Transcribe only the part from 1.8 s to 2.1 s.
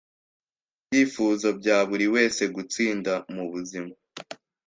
buri